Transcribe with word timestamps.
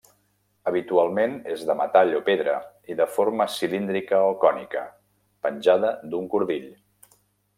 Habitualment 0.69 1.35
és 1.55 1.61
de 1.71 1.75
metall 1.81 2.15
o 2.19 2.21
pedra 2.29 2.55
i 2.93 2.97
de 3.03 3.07
forma 3.17 3.47
cilíndrica 3.57 4.23
o 4.31 4.33
cònica, 4.47 4.83
penjada 5.47 5.95
d'un 6.15 6.29
cordill. 6.35 6.67